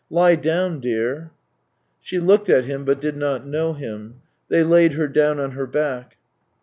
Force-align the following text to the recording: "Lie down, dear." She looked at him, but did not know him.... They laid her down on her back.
"Lie 0.19 0.35
down, 0.37 0.79
dear." 0.79 1.29
She 1.99 2.17
looked 2.17 2.49
at 2.49 2.65
him, 2.65 2.85
but 2.85 2.99
did 2.99 3.15
not 3.15 3.45
know 3.45 3.73
him.... 3.73 4.23
They 4.49 4.63
laid 4.63 4.93
her 4.93 5.07
down 5.07 5.39
on 5.39 5.51
her 5.51 5.67
back. 5.67 6.15